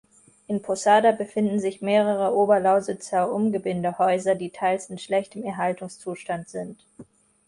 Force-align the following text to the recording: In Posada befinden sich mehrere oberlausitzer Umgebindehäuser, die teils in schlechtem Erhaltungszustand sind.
In 0.47 0.63
Posada 0.63 1.11
befinden 1.11 1.59
sich 1.59 1.83
mehrere 1.83 2.35
oberlausitzer 2.35 3.31
Umgebindehäuser, 3.31 4.33
die 4.33 4.49
teils 4.49 4.89
in 4.89 4.97
schlechtem 4.97 5.43
Erhaltungszustand 5.43 6.49
sind. 6.49 6.83